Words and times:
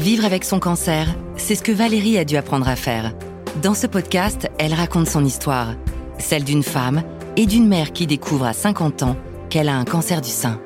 Vivre 0.00 0.24
avec 0.24 0.44
son 0.44 0.60
cancer, 0.60 1.14
c'est 1.36 1.54
ce 1.54 1.62
que 1.62 1.72
Valérie 1.72 2.16
a 2.16 2.24
dû 2.24 2.38
apprendre 2.38 2.66
à 2.66 2.74
faire. 2.74 3.14
Dans 3.60 3.74
ce 3.74 3.86
podcast, 3.86 4.48
elle 4.58 4.72
raconte 4.72 5.06
son 5.06 5.22
histoire, 5.26 5.74
celle 6.18 6.42
d'une 6.42 6.62
femme 6.62 7.02
et 7.36 7.44
d'une 7.44 7.68
mère 7.68 7.92
qui 7.92 8.06
découvre 8.06 8.46
à 8.46 8.54
50 8.54 9.02
ans 9.02 9.14
qu'elle 9.50 9.68
a 9.68 9.76
un 9.76 9.84
cancer 9.84 10.22
du 10.22 10.30
sein. 10.30 10.58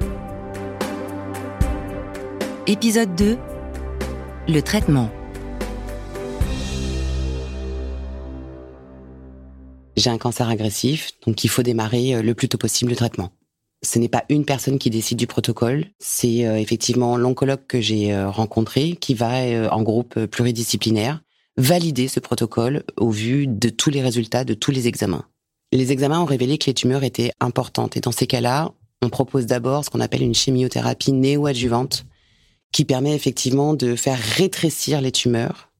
Épisode 2.68 3.16
2 3.16 3.36
Le 4.46 4.60
traitement. 4.60 5.10
J'ai 9.96 10.10
un 10.10 10.18
cancer 10.18 10.48
agressif, 10.48 11.10
donc 11.26 11.42
il 11.42 11.48
faut 11.48 11.64
démarrer 11.64 12.14
euh, 12.14 12.22
le 12.22 12.34
plus 12.34 12.48
tôt 12.48 12.58
possible 12.58 12.90
le 12.90 12.96
traitement. 12.96 13.32
Ce 13.84 13.98
n'est 13.98 14.08
pas 14.08 14.24
une 14.28 14.44
personne 14.44 14.78
qui 14.78 14.90
décide 14.90 15.18
du 15.18 15.26
protocole, 15.26 15.86
c'est 15.98 16.46
euh, 16.46 16.56
effectivement 16.56 17.16
l'oncologue 17.16 17.66
que 17.68 17.80
j'ai 17.80 18.12
euh, 18.12 18.30
rencontré 18.30 18.96
qui 18.96 19.14
va, 19.14 19.70
en 19.70 19.82
groupe 19.82 20.26
pluridisciplinaire, 20.26 21.22
valider 21.56 22.08
ce 22.08 22.18
protocole 22.18 22.82
au 22.96 23.10
vu 23.10 23.46
de 23.46 23.68
tous 23.68 23.90
les 23.90 24.02
résultats 24.02 24.44
de 24.44 24.54
tous 24.54 24.70
les 24.70 24.88
examens. 24.88 25.26
Les 25.70 25.92
examens 25.92 26.20
ont 26.20 26.24
révélé 26.24 26.58
que 26.58 26.66
les 26.66 26.74
tumeurs 26.74 27.04
étaient 27.04 27.32
importantes 27.40 27.96
et 27.96 28.00
dans 28.00 28.12
ces 28.12 28.26
cas-là, 28.26 28.72
on 29.02 29.10
propose 29.10 29.46
d'abord 29.46 29.84
ce 29.84 29.90
qu'on 29.90 30.00
appelle 30.00 30.22
une 30.22 30.34
chimiothérapie 30.34 31.12
néoadjuvante 31.12 32.06
qui 32.72 32.84
permet 32.84 33.14
effectivement 33.14 33.74
de 33.74 33.94
faire 33.94 34.18
rétrécir 34.18 35.00
les 35.00 35.12
tumeurs 35.12 35.70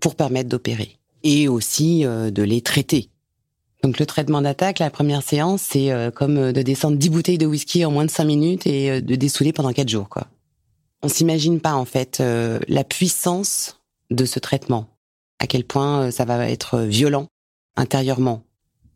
pour 0.00 0.14
permettre 0.14 0.48
d'opérer 0.48 0.98
et 1.22 1.48
aussi 1.48 2.04
de 2.04 2.42
les 2.42 2.60
traiter 2.60 3.08
donc 3.84 3.98
le 3.98 4.06
traitement 4.06 4.40
d'attaque, 4.40 4.78
la 4.78 4.88
première 4.88 5.22
séance, 5.22 5.60
c'est 5.60 5.92
euh, 5.92 6.10
comme 6.10 6.38
euh, 6.38 6.52
de 6.52 6.62
descendre 6.62 6.96
10 6.96 7.10
bouteilles 7.10 7.36
de 7.36 7.44
whisky 7.44 7.84
en 7.84 7.90
moins 7.90 8.06
de 8.06 8.10
5 8.10 8.24
minutes 8.24 8.66
et 8.66 8.90
euh, 8.90 9.00
de 9.02 9.14
dessouler 9.14 9.52
pendant 9.52 9.74
4 9.74 9.90
jours. 9.90 10.08
Quoi. 10.08 10.26
On 11.02 11.08
s'imagine 11.08 11.60
pas 11.60 11.74
en 11.74 11.84
fait 11.84 12.22
la 12.66 12.82
puissance 12.82 13.78
de 14.10 14.24
ce 14.24 14.38
traitement, 14.38 14.88
à 15.38 15.46
quel 15.46 15.64
point 15.64 16.10
ça 16.10 16.24
va 16.24 16.48
être 16.48 16.78
violent 16.80 17.26
intérieurement. 17.76 18.42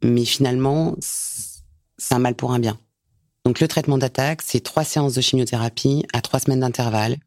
Mais 0.03 0.25
finalement, 0.25 0.97
c'est 1.01 2.15
un 2.15 2.19
mal 2.19 2.35
pour 2.35 2.53
un 2.53 2.59
bien. 2.59 2.79
Donc 3.45 3.61
le 3.61 3.69
traitement 3.69 3.99
d'attaque, 3.99 4.41
c'est 4.41 4.61
trois 4.61 4.85
séances 4.85 5.13
de 5.13 5.21
chimiothérapie 5.21 6.07
à 6.15 6.23
trois 6.23 6.41
semaines 6.41 6.61
d'intervalle. 6.61 7.19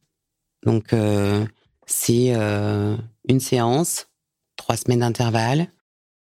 Donc 0.66 0.95
c'est 1.86 2.33
une 2.33 3.39
séance, 3.39 4.08
trois 4.55 4.77
semaines 4.77 5.02
d'intervalle, 5.02 5.67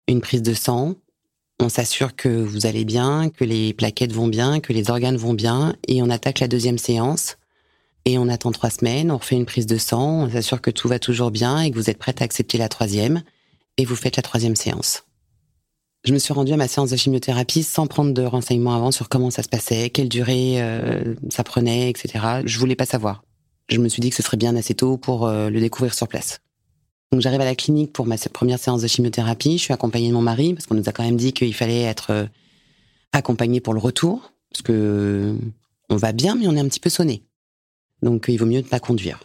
une 0.08 0.20
prise 0.20 0.42
de 0.42 0.52
sang, 0.52 0.96
on 1.62 1.68
s'assure 1.68 2.14
que 2.16 2.28
vous 2.28 2.66
allez 2.66 2.84
bien, 2.84 3.30
que 3.30 3.44
les 3.44 3.72
plaquettes 3.72 4.12
vont 4.12 4.28
bien, 4.28 4.60
que 4.60 4.72
les 4.72 4.90
organes 4.90 5.16
vont 5.16 5.34
bien, 5.34 5.76
et 5.88 6.02
on 6.02 6.10
attaque 6.10 6.40
la 6.40 6.48
deuxième 6.48 6.78
séance. 6.78 7.36
Et 8.04 8.18
on 8.18 8.28
attend 8.28 8.50
trois 8.50 8.70
semaines, 8.70 9.10
on 9.10 9.18
refait 9.18 9.36
une 9.36 9.46
prise 9.46 9.66
de 9.66 9.78
sang, 9.78 10.24
on 10.24 10.30
s'assure 10.30 10.60
que 10.60 10.70
tout 10.70 10.88
va 10.88 10.98
toujours 10.98 11.30
bien 11.30 11.60
et 11.60 11.70
que 11.70 11.76
vous 11.76 11.88
êtes 11.88 11.98
prête 11.98 12.20
à 12.20 12.24
accepter 12.24 12.58
la 12.58 12.68
troisième, 12.68 13.22
et 13.78 13.84
vous 13.84 13.96
faites 13.96 14.16
la 14.16 14.22
troisième 14.22 14.56
séance. 14.56 15.04
Je 16.04 16.12
me 16.12 16.18
suis 16.18 16.32
rendue 16.32 16.52
à 16.52 16.56
ma 16.56 16.66
séance 16.66 16.90
de 16.90 16.96
chimiothérapie 16.96 17.62
sans 17.62 17.86
prendre 17.86 18.12
de 18.12 18.22
renseignements 18.22 18.74
avant 18.74 18.90
sur 18.90 19.08
comment 19.08 19.30
ça 19.30 19.44
se 19.44 19.48
passait, 19.48 19.88
quelle 19.90 20.08
durée 20.08 20.60
euh, 20.60 21.14
ça 21.30 21.44
prenait, 21.44 21.90
etc. 21.90 22.42
Je 22.44 22.58
voulais 22.58 22.74
pas 22.74 22.86
savoir. 22.86 23.22
Je 23.68 23.78
me 23.78 23.88
suis 23.88 24.00
dit 24.00 24.10
que 24.10 24.16
ce 24.16 24.22
serait 24.22 24.36
bien 24.36 24.56
assez 24.56 24.74
tôt 24.74 24.96
pour 24.96 25.28
euh, 25.28 25.48
le 25.48 25.60
découvrir 25.60 25.94
sur 25.94 26.08
place. 26.08 26.40
Donc 27.12 27.20
j'arrive 27.20 27.42
à 27.42 27.44
la 27.44 27.54
clinique 27.54 27.92
pour 27.92 28.06
ma 28.06 28.16
première 28.16 28.58
séance 28.58 28.80
de 28.80 28.88
chimiothérapie. 28.88 29.58
Je 29.58 29.64
suis 29.64 29.74
accompagnée 29.74 30.08
de 30.08 30.14
mon 30.14 30.22
mari 30.22 30.54
parce 30.54 30.66
qu'on 30.66 30.74
nous 30.74 30.88
a 30.88 30.92
quand 30.92 31.04
même 31.04 31.18
dit 31.18 31.34
qu'il 31.34 31.54
fallait 31.54 31.82
être 31.82 32.10
euh, 32.10 32.26
accompagné 33.12 33.60
pour 33.60 33.74
le 33.74 33.80
retour 33.80 34.32
parce 34.50 34.62
que 34.62 35.36
on 35.90 35.96
va 35.96 36.12
bien 36.12 36.34
mais 36.34 36.46
on 36.48 36.56
est 36.56 36.60
un 36.60 36.68
petit 36.68 36.80
peu 36.80 36.88
sonné. 36.88 37.22
Donc 38.00 38.24
il 38.28 38.38
vaut 38.38 38.46
mieux 38.46 38.60
ne 38.60 38.66
pas 38.66 38.80
conduire. 38.80 39.20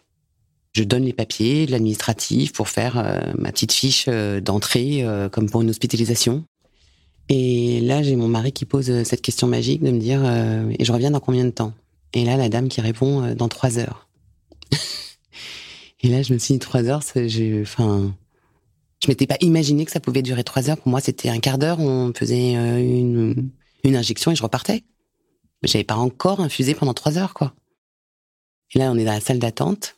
Je 0.73 0.83
donne 0.83 1.05
les 1.05 1.13
papiers, 1.13 1.65
l'administratif 1.65 2.51
pour 2.51 2.67
faire 2.67 2.97
euh, 2.97 3.21
ma 3.37 3.53
petite 3.53 3.71
fiche 3.71 4.05
euh, 4.09 4.41
d'entrée 4.41 5.05
comme 5.31 5.49
pour 5.49 5.61
une 5.61 5.69
hospitalisation. 5.69 6.43
Et 7.29 7.79
là 7.79 8.03
j'ai 8.03 8.17
mon 8.17 8.27
mari 8.27 8.51
qui 8.51 8.65
pose 8.65 9.03
cette 9.03 9.21
question 9.21 9.47
magique 9.47 9.81
de 9.81 9.91
me 9.91 9.99
dire 9.99 10.25
et 10.77 10.83
je 10.83 10.91
reviens 10.91 11.11
dans 11.11 11.21
combien 11.21 11.45
de 11.45 11.51
temps? 11.51 11.73
Et 12.13 12.25
là 12.25 12.35
la 12.35 12.49
dame 12.49 12.67
qui 12.67 12.81
répond 12.81 13.33
dans 13.33 13.47
trois 13.47 13.79
heures. 13.79 14.06
Et 16.01 16.09
là, 16.09 16.21
je 16.21 16.33
me 16.33 16.37
suis 16.37 16.53
dit 16.53 16.59
trois 16.59 16.83
heures, 16.85 17.01
je, 17.15 17.61
enfin, 17.61 18.15
je 19.03 19.07
m'étais 19.07 19.27
pas 19.27 19.37
imaginé 19.41 19.85
que 19.85 19.91
ça 19.91 19.99
pouvait 19.99 20.21
durer 20.21 20.43
trois 20.43 20.69
heures. 20.69 20.77
Pour 20.77 20.89
moi, 20.89 21.01
c'était 21.01 21.29
un 21.29 21.39
quart 21.39 21.57
d'heure. 21.57 21.79
On 21.79 22.13
faisait 22.13 22.55
euh, 22.55 22.77
une, 22.77 23.49
une 23.83 23.95
injection 23.95 24.31
et 24.31 24.35
je 24.35 24.43
repartais. 24.43 24.83
J'avais 25.63 25.83
pas 25.83 25.95
encore 25.95 26.39
infusé 26.39 26.75
pendant 26.75 26.93
trois 26.93 27.17
heures, 27.17 27.33
quoi. 27.33 27.53
Et 28.73 28.79
là, 28.79 28.91
on 28.91 28.97
est 28.97 29.05
dans 29.05 29.13
la 29.13 29.21
salle 29.21 29.39
d'attente. 29.39 29.95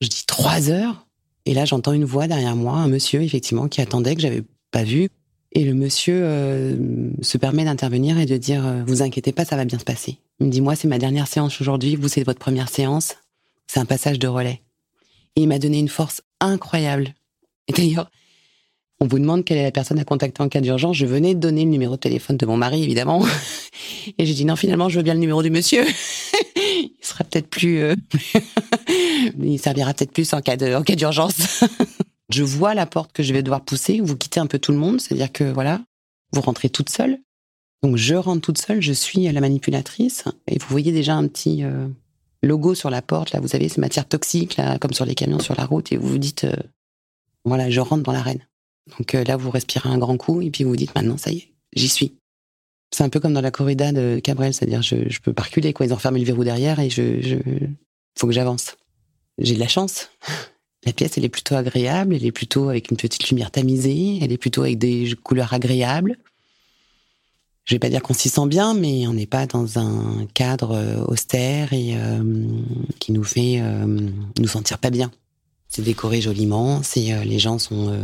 Je 0.00 0.08
dis 0.08 0.24
trois 0.26 0.70
heures? 0.70 1.06
Et 1.46 1.54
là, 1.54 1.64
j'entends 1.64 1.92
une 1.92 2.04
voix 2.04 2.26
derrière 2.26 2.56
moi, 2.56 2.74
un 2.74 2.88
monsieur, 2.88 3.22
effectivement, 3.22 3.68
qui 3.68 3.80
attendait, 3.80 4.14
que 4.14 4.22
j'avais 4.22 4.42
pas 4.70 4.84
vu. 4.84 5.08
Et 5.52 5.64
le 5.64 5.74
monsieur 5.74 6.20
euh, 6.22 7.10
se 7.22 7.36
permet 7.38 7.64
d'intervenir 7.64 8.18
et 8.18 8.26
de 8.26 8.36
dire 8.36 8.66
euh, 8.66 8.82
Vous 8.86 9.02
inquiétez 9.02 9.32
pas, 9.32 9.44
ça 9.44 9.56
va 9.56 9.64
bien 9.64 9.78
se 9.78 9.84
passer. 9.84 10.18
Il 10.38 10.46
me 10.46 10.50
dit 10.50 10.60
Moi, 10.60 10.76
c'est 10.76 10.88
ma 10.88 10.98
dernière 10.98 11.26
séance 11.26 11.60
aujourd'hui. 11.60 11.96
Vous, 11.96 12.08
c'est 12.08 12.22
votre 12.22 12.38
première 12.38 12.68
séance. 12.68 13.16
C'est 13.66 13.80
un 13.80 13.84
passage 13.84 14.18
de 14.18 14.28
relais. 14.28 14.62
Et 15.36 15.42
il 15.42 15.48
m'a 15.48 15.58
donné 15.58 15.78
une 15.78 15.88
force 15.88 16.22
incroyable. 16.40 17.14
Et 17.68 17.72
d'ailleurs, 17.72 18.10
on 19.00 19.06
vous 19.06 19.18
demande 19.18 19.44
quelle 19.44 19.58
est 19.58 19.62
la 19.62 19.70
personne 19.70 19.98
à 19.98 20.04
contacter 20.04 20.42
en 20.42 20.48
cas 20.48 20.60
d'urgence. 20.60 20.96
Je 20.96 21.06
venais 21.06 21.34
de 21.34 21.40
donner 21.40 21.64
le 21.64 21.70
numéro 21.70 21.94
de 21.94 22.00
téléphone 22.00 22.36
de 22.36 22.44
mon 22.46 22.56
mari, 22.56 22.82
évidemment. 22.82 23.24
Et 24.18 24.26
j'ai 24.26 24.34
dit 24.34 24.44
non, 24.44 24.56
finalement, 24.56 24.88
je 24.88 24.98
veux 24.98 25.02
bien 25.02 25.14
le 25.14 25.20
numéro 25.20 25.42
du 25.42 25.50
monsieur. 25.50 25.84
il 26.56 26.92
sera 27.00 27.24
peut-être 27.24 27.48
plus, 27.48 27.78
euh, 27.78 27.94
il 29.42 29.58
servira 29.58 29.94
peut-être 29.94 30.12
plus 30.12 30.32
en 30.34 30.40
cas 30.42 30.56
d'urgence. 30.56 31.64
je 32.30 32.42
vois 32.42 32.74
la 32.74 32.86
porte 32.86 33.12
que 33.12 33.22
je 33.22 33.32
vais 33.32 33.42
devoir 33.42 33.64
pousser. 33.64 34.00
Vous 34.00 34.16
quittez 34.16 34.40
un 34.40 34.46
peu 34.46 34.58
tout 34.58 34.72
le 34.72 34.78
monde, 34.78 35.00
c'est-à-dire 35.00 35.32
que 35.32 35.44
voilà, 35.44 35.80
vous 36.32 36.42
rentrez 36.42 36.68
toute 36.68 36.90
seule. 36.90 37.18
Donc 37.82 37.96
je 37.96 38.14
rentre 38.14 38.42
toute 38.42 38.58
seule, 38.58 38.82
je 38.82 38.92
suis 38.92 39.30
la 39.32 39.40
manipulatrice 39.40 40.24
et 40.46 40.58
vous 40.58 40.66
voyez 40.68 40.92
déjà 40.92 41.14
un 41.14 41.26
petit, 41.26 41.64
euh, 41.64 41.88
logo 42.42 42.74
sur 42.74 42.90
la 42.90 43.02
porte, 43.02 43.32
là, 43.32 43.40
vous 43.40 43.54
avez 43.54 43.68
ces 43.68 43.80
matières 43.80 44.06
toxiques, 44.06 44.56
là, 44.56 44.78
comme 44.78 44.92
sur 44.92 45.04
les 45.04 45.14
camions 45.14 45.40
sur 45.40 45.54
la 45.54 45.64
route, 45.64 45.92
et 45.92 45.96
vous 45.96 46.08
vous 46.08 46.18
dites, 46.18 46.44
euh, 46.44 46.56
voilà, 47.44 47.70
je 47.70 47.80
rentre 47.80 48.02
dans 48.02 48.12
l'arène. 48.12 48.46
Donc 48.98 49.14
euh, 49.14 49.24
là, 49.24 49.36
vous 49.36 49.50
respirez 49.50 49.88
un 49.88 49.98
grand 49.98 50.16
coup, 50.16 50.40
et 50.40 50.50
puis 50.50 50.64
vous 50.64 50.70
vous 50.70 50.76
dites, 50.76 50.94
maintenant, 50.94 51.16
ça 51.16 51.30
y 51.30 51.38
est, 51.38 51.48
j'y 51.74 51.88
suis. 51.88 52.16
C'est 52.92 53.04
un 53.04 53.08
peu 53.08 53.20
comme 53.20 53.34
dans 53.34 53.40
la 53.40 53.50
corrida 53.50 53.92
de 53.92 54.20
Cabrel, 54.22 54.52
c'est-à-dire, 54.52 54.82
je, 54.82 55.08
je 55.08 55.20
peux 55.20 55.32
pas 55.32 55.42
reculer, 55.42 55.72
quoi. 55.72 55.86
Ils 55.86 55.92
ont 55.92 55.98
fermé 55.98 56.18
le 56.18 56.26
verrou 56.26 56.42
derrière, 56.44 56.80
et 56.80 56.90
je, 56.90 57.20
je, 57.20 57.36
faut 58.18 58.26
que 58.26 58.32
j'avance. 58.32 58.76
J'ai 59.38 59.54
de 59.54 59.60
la 59.60 59.68
chance. 59.68 60.10
La 60.86 60.92
pièce, 60.92 61.18
elle 61.18 61.24
est 61.26 61.30
plutôt 61.30 61.56
agréable, 61.56 62.14
elle 62.14 62.24
est 62.24 62.32
plutôt 62.32 62.70
avec 62.70 62.90
une 62.90 62.96
petite 62.96 63.28
lumière 63.28 63.50
tamisée, 63.50 64.18
elle 64.22 64.32
est 64.32 64.38
plutôt 64.38 64.62
avec 64.62 64.78
des 64.78 65.14
couleurs 65.22 65.52
agréables 65.52 66.16
je 67.70 67.76
vais 67.76 67.78
pas 67.78 67.88
dire 67.88 68.02
qu'on 68.02 68.14
s'y 68.14 68.28
sent 68.28 68.48
bien, 68.48 68.74
mais 68.74 69.06
on 69.06 69.12
n'est 69.12 69.28
pas 69.28 69.46
dans 69.46 69.78
un 69.78 70.26
cadre 70.34 70.72
euh, 70.72 71.04
austère 71.04 71.72
et 71.72 71.92
euh, 71.94 72.44
qui 72.98 73.12
nous 73.12 73.22
fait 73.22 73.60
euh, 73.60 73.86
nous 74.40 74.48
sentir 74.48 74.78
pas 74.78 74.90
bien. 74.90 75.12
C'est 75.68 75.82
décoré 75.82 76.20
joliment, 76.20 76.82
c'est 76.82 77.24
les 77.24 77.38
gens 77.38 77.60
sont 77.60 77.96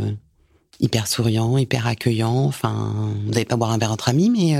hyper 0.79 1.05
souriants, 1.05 1.57
hyper 1.57 1.85
accueillants. 1.85 2.45
Enfin, 2.45 3.13
vous 3.25 3.31
n'allez 3.31 3.43
pas 3.43 3.57
boire 3.57 3.71
un 3.71 3.77
verre 3.77 3.91
entre 3.91 4.07
amis, 4.07 4.29
mais 4.29 4.55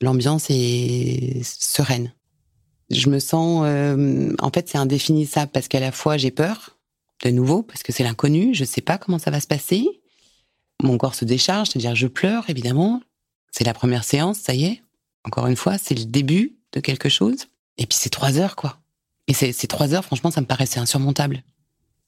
l'ambiance 0.00 0.46
est 0.50 1.40
sereine. 1.44 2.12
Je 2.90 3.08
me 3.08 3.20
sens, 3.20 3.60
en 4.40 4.50
fait, 4.50 4.68
c'est 4.68 4.78
indéfinissable 4.78 5.52
parce 5.52 5.68
qu'à 5.68 5.78
la 5.78 5.92
fois 5.92 6.16
j'ai 6.16 6.32
peur, 6.32 6.76
de 7.22 7.30
nouveau, 7.30 7.62
parce 7.62 7.84
que 7.84 7.92
c'est 7.92 8.02
l'inconnu, 8.02 8.54
je 8.54 8.64
sais 8.64 8.80
pas 8.80 8.98
comment 8.98 9.20
ça 9.20 9.30
va 9.30 9.38
se 9.38 9.46
passer. 9.46 9.86
Mon 10.82 10.98
corps 10.98 11.14
se 11.14 11.24
décharge, 11.24 11.68
c'est-à-dire 11.68 11.94
je 11.94 12.08
pleure 12.08 12.50
évidemment, 12.50 13.02
c'est 13.56 13.64
la 13.64 13.72
première 13.72 14.04
séance, 14.04 14.36
ça 14.36 14.54
y 14.54 14.64
est. 14.64 14.82
Encore 15.24 15.46
une 15.46 15.56
fois, 15.56 15.78
c'est 15.78 15.94
le 15.94 16.04
début 16.04 16.56
de 16.72 16.80
quelque 16.80 17.08
chose. 17.08 17.46
Et 17.78 17.86
puis 17.86 17.96
c'est 17.98 18.10
trois 18.10 18.36
heures, 18.36 18.54
quoi. 18.54 18.80
Et 19.28 19.32
ces 19.32 19.66
trois 19.66 19.94
heures, 19.94 20.04
franchement, 20.04 20.30
ça 20.30 20.42
me 20.42 20.46
paraissait 20.46 20.78
insurmontable. 20.78 21.42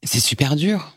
C'est 0.03 0.21
super 0.21 0.57
dur. 0.57 0.93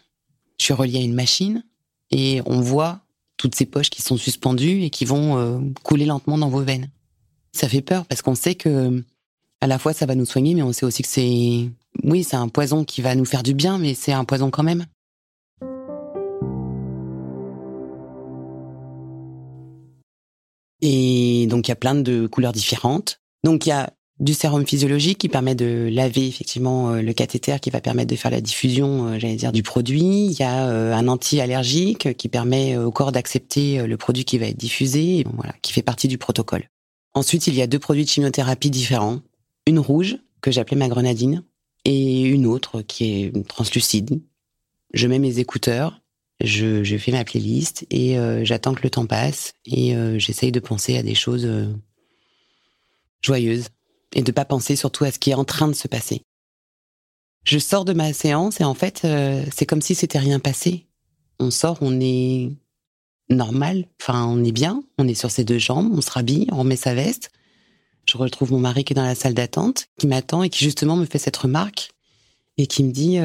Je 0.59 0.65
suis 0.65 0.73
relié 0.73 0.99
à 0.99 1.01
une 1.01 1.13
machine 1.13 1.63
et 2.11 2.41
on 2.45 2.59
voit 2.59 2.99
toutes 3.37 3.55
ces 3.55 3.65
poches 3.65 3.89
qui 3.89 4.01
sont 4.01 4.17
suspendues 4.17 4.83
et 4.83 4.89
qui 4.89 5.05
vont 5.05 5.37
euh, 5.37 5.59
couler 5.83 6.05
lentement 6.05 6.37
dans 6.37 6.49
vos 6.49 6.61
veines. 6.61 6.89
Ça 7.53 7.69
fait 7.69 7.81
peur 7.81 8.05
parce 8.05 8.21
qu'on 8.21 8.35
sait 8.35 8.55
que 8.55 9.01
à 9.61 9.67
la 9.67 9.79
fois 9.79 9.93
ça 9.93 10.05
va 10.05 10.15
nous 10.15 10.25
soigner, 10.25 10.53
mais 10.53 10.63
on 10.63 10.73
sait 10.73 10.85
aussi 10.85 11.01
que 11.01 11.07
c'est, 11.07 11.69
oui, 12.03 12.25
c'est 12.25 12.35
un 12.35 12.49
poison 12.49 12.83
qui 12.83 13.01
va 13.01 13.15
nous 13.15 13.25
faire 13.25 13.43
du 13.43 13.53
bien, 13.53 13.77
mais 13.77 13.93
c'est 13.93 14.11
un 14.11 14.25
poison 14.25 14.51
quand 14.51 14.63
même. 14.63 14.85
Et 20.81 21.47
donc, 21.47 21.67
il 21.67 21.71
y 21.71 21.73
a 21.73 21.75
plein 21.75 21.95
de 21.95 22.27
couleurs 22.27 22.53
différentes. 22.53 23.19
Donc, 23.43 23.65
il 23.65 23.69
y 23.69 23.73
a 23.73 23.93
du 24.19 24.35
sérum 24.35 24.65
physiologique 24.67 25.17
qui 25.17 25.29
permet 25.29 25.55
de 25.55 25.89
laver 25.91 26.27
effectivement 26.27 26.91
euh, 26.91 27.01
le 27.01 27.11
cathéter, 27.13 27.57
qui 27.59 27.71
va 27.71 27.81
permettre 27.81 28.11
de 28.11 28.15
faire 28.15 28.29
la 28.29 28.39
diffusion, 28.39 29.07
euh, 29.07 29.19
j'allais 29.19 29.35
dire, 29.35 29.51
du 29.51 29.63
produit. 29.63 30.27
Il 30.27 30.39
y 30.39 30.43
a 30.43 30.67
euh, 30.67 30.93
un 30.93 31.07
anti-allergique 31.07 32.15
qui 32.17 32.29
permet 32.29 32.77
au 32.77 32.91
corps 32.91 33.11
d'accepter 33.11 33.85
le 33.85 33.97
produit 33.97 34.23
qui 34.23 34.37
va 34.37 34.45
être 34.45 34.57
diffusé, 34.57 35.25
voilà, 35.35 35.53
qui 35.61 35.73
fait 35.73 35.81
partie 35.81 36.07
du 36.07 36.19
protocole. 36.19 36.69
Ensuite, 37.13 37.47
il 37.47 37.55
y 37.55 37.61
a 37.61 37.67
deux 37.67 37.79
produits 37.79 38.05
de 38.05 38.09
chimiothérapie 38.09 38.69
différents. 38.69 39.19
Une 39.67 39.79
rouge, 39.79 40.17
que 40.41 40.51
j'appelais 40.51 40.77
ma 40.77 40.87
grenadine, 40.87 41.43
et 41.85 42.21
une 42.21 42.45
autre 42.45 42.81
qui 42.81 43.05
est 43.05 43.47
translucide. 43.47 44.21
Je 44.93 45.07
mets 45.07 45.19
mes 45.19 45.39
écouteurs, 45.39 46.00
je, 46.43 46.97
fais 46.97 47.11
ma 47.11 47.23
playlist 47.23 47.85
et 47.89 48.17
euh, 48.17 48.43
j'attends 48.43 48.73
que 48.73 48.83
le 48.83 48.89
temps 48.89 49.05
passe 49.05 49.53
et 49.65 49.95
euh, 49.95 50.17
j'essaye 50.19 50.51
de 50.51 50.59
penser 50.59 50.97
à 50.97 51.03
des 51.03 51.15
choses 51.15 51.45
euh, 51.45 51.67
joyeuses 53.21 53.67
et 54.15 54.21
de 54.21 54.31
pas 54.31 54.45
penser 54.45 54.75
surtout 54.75 55.03
à 55.03 55.11
ce 55.11 55.19
qui 55.19 55.31
est 55.31 55.35
en 55.35 55.45
train 55.45 55.67
de 55.67 55.73
se 55.73 55.87
passer. 55.87 56.23
Je 57.43 57.59
sors 57.59 57.85
de 57.85 57.93
ma 57.93 58.13
séance 58.13 58.61
et 58.61 58.63
en 58.63 58.75
fait, 58.75 59.07
c'est 59.51 59.65
comme 59.65 59.81
si 59.81 59.95
c'était 59.95 60.19
rien 60.19 60.39
passé. 60.39 60.85
On 61.39 61.49
sort, 61.49 61.79
on 61.81 61.99
est 61.99 62.51
normal, 63.29 63.85
enfin 63.99 64.25
on 64.27 64.43
est 64.43 64.51
bien, 64.51 64.83
on 64.99 65.07
est 65.07 65.15
sur 65.15 65.31
ses 65.31 65.43
deux 65.43 65.57
jambes, 65.57 65.89
on 65.91 66.01
se 66.01 66.11
rhabille, 66.11 66.47
on 66.51 66.57
remet 66.57 66.75
sa 66.75 66.93
veste. 66.93 67.31
Je 68.07 68.15
retrouve 68.17 68.51
mon 68.51 68.59
mari 68.59 68.83
qui 68.83 68.93
est 68.93 68.95
dans 68.95 69.03
la 69.03 69.15
salle 69.15 69.33
d'attente, 69.33 69.87
qui 69.97 70.05
m'attend 70.05 70.43
et 70.43 70.49
qui 70.49 70.63
justement 70.63 70.95
me 70.95 71.05
fait 71.05 71.17
cette 71.17 71.37
remarque 71.37 71.89
et 72.57 72.67
qui 72.67 72.83
me 72.83 72.91
dit 72.91 73.17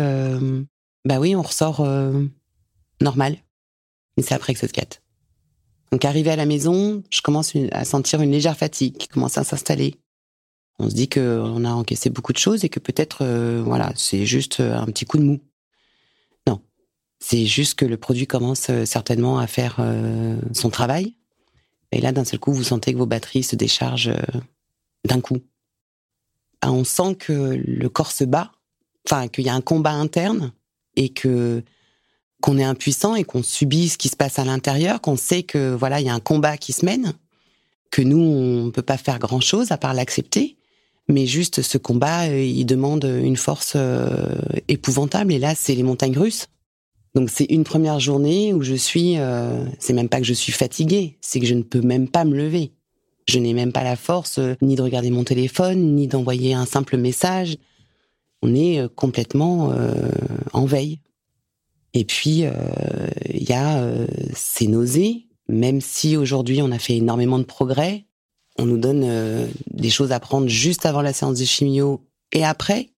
bah 1.05 1.21
oui, 1.21 1.37
on 1.37 1.43
ressort 1.43 1.87
normal. 3.01 3.37
Et 4.17 4.23
c'est 4.23 4.35
après 4.35 4.55
que 4.55 4.61
ça 4.61 4.69
se 4.69 4.73
gâte. 4.73 5.03
Donc 5.93 6.05
arrivé 6.05 6.31
à 6.31 6.37
la 6.37 6.47
maison, 6.47 7.03
je 7.11 7.21
commence 7.21 7.53
à 7.73 7.85
sentir 7.85 8.21
une 8.21 8.33
légère 8.33 8.57
fatigue 8.57 8.97
qui 8.97 9.09
commence 9.09 9.39
à 9.39 9.45
s'installer. 9.45 9.95
On 10.79 10.91
se 10.91 10.95
dit 10.95 11.09
qu'on 11.09 11.65
a 11.65 11.71
encaissé 11.71 12.11
beaucoup 12.11 12.33
de 12.33 12.39
choses 12.39 12.65
et 12.65 12.69
que 12.69 12.81
peut-être, 12.81 13.19
euh, 13.23 13.63
voilà, 13.65 13.93
c'est 13.97 14.27
juste 14.27 14.61
euh, 14.61 14.77
un 14.77 14.87
petit 14.87 15.07
coup 15.07 15.17
de 15.17 15.23
mou. 15.23 15.41
Non, 16.47 16.61
c'est 17.19 17.47
juste 17.47 17.79
que 17.79 17.87
le 17.87 17.97
produit 17.97 18.27
commence 18.27 18.69
euh, 18.69 18.85
certainement 18.85 19.39
à 19.39 19.47
faire 19.47 19.81
son 20.53 20.71
travail. 20.71 21.15
Et 21.93 22.01
là, 22.01 22.13
d'un 22.13 22.25
seul 22.25 22.41
coup, 22.41 22.53
vous 22.53 22.65
sentez 22.65 22.93
que 22.93 22.99
vos 22.99 23.07
batteries 23.07 23.45
se 23.45 23.57
déchargent 23.57 24.13
d'un 25.07 25.21
coup. 25.21 25.39
Ah, 26.61 26.73
on 26.73 26.85
sent 26.85 27.15
que 27.15 27.33
le 27.65 27.89
corps 27.89 28.11
se 28.11 28.25
bat, 28.25 28.51
enfin 29.07 29.29
qu'il 29.29 29.45
y 29.45 29.49
a 29.49 29.55
un 29.55 29.61
combat 29.61 29.93
interne 29.93 30.53
et 30.97 31.11
que 31.11 31.63
qu'on 32.43 32.59
est 32.59 32.65
impuissant 32.65 33.15
et 33.15 33.25
qu'on 33.25 33.43
subit 33.43 33.89
ce 33.89 33.99
qui 33.99 34.09
se 34.09 34.17
passe 34.17 34.39
à 34.39 34.45
l'intérieur, 34.45 35.01
qu'on 35.01 35.17
sait 35.17 35.43
que 35.43 35.75
voilà, 35.75 36.01
il 36.01 36.07
y 36.07 36.11
a 36.11 36.15
un 36.15 36.21
combat 36.21 36.57
qui 36.57 36.73
se 36.73 36.85
mène, 36.85 37.15
que 37.91 38.03
nous 38.03 38.19
on 38.19 38.71
peut 38.71 38.83
pas 38.83 38.99
faire 38.99 39.19
grand 39.19 39.41
chose 39.41 39.73
à 39.73 39.79
part 39.79 39.95
l'accepter, 39.95 40.57
mais 41.09 41.27
juste 41.27 41.63
ce 41.63 41.79
combat, 41.79 42.29
euh, 42.29 42.43
il 42.43 42.65
demande 42.65 43.05
une 43.05 43.37
force 43.37 43.75
euh, 43.77 44.27
épouvantable 44.69 45.33
et 45.33 45.39
là 45.39 45.55
c'est 45.55 45.75
les 45.75 45.83
montagnes 45.83 46.19
russes. 46.19 46.47
Donc 47.15 47.31
c'est 47.31 47.45
une 47.45 47.65
première 47.65 48.01
journée 48.01 48.53
où 48.53 48.63
je 48.63 48.75
suis, 48.75 49.19
euh, 49.19 49.65
c'est 49.79 49.93
même 49.93 50.09
pas 50.09 50.19
que 50.19 50.27
je 50.27 50.35
suis 50.35 50.53
fatiguée, 50.53 51.17
c'est 51.21 51.41
que 51.41 51.47
je 51.47 51.55
ne 51.55 51.63
peux 51.63 51.81
même 51.81 52.09
pas 52.09 52.25
me 52.25 52.37
lever. 52.37 52.73
Je 53.27 53.39
n'ai 53.39 53.55
même 53.55 53.73
pas 53.73 53.83
la 53.83 53.97
force 53.97 54.39
ni 54.61 54.77
de 54.77 54.83
regarder 54.83 55.11
mon 55.11 55.25
téléphone, 55.25 55.95
ni 55.95 56.07
d'envoyer 56.07 56.55
un 56.55 56.67
simple 56.67 56.97
message. 56.97 57.57
On 58.43 58.55
est 58.55 58.87
complètement 58.95 59.75
en 60.53 60.65
veille. 60.65 61.01
Et 61.97 62.05
puis, 62.05 62.45
euh, 62.45 62.53
il 63.33 63.49
y 63.49 63.55
a 63.55 63.79
euh, 63.79 64.07
ces 64.35 64.67
nausées, 64.67 65.29
même 65.49 65.81
si 65.81 66.19
aujourd'hui 66.19 66.61
on 66.61 66.71
a 66.71 66.79
fait 66.79 66.95
énormément 66.95 67.39
de 67.39 67.45
progrès, 67.45 68.05
on 68.59 68.67
nous 68.67 68.77
donne 68.77 69.03
euh, 69.03 69.47
des 69.71 69.89
choses 69.89 70.13
à 70.13 70.21
prendre 70.21 70.47
juste 70.47 70.85
avant 70.85 71.01
la 71.01 71.15
séance 71.15 71.39
de 71.39 71.47
chimio 71.47 72.07
et 72.33 72.45
après 72.45 72.91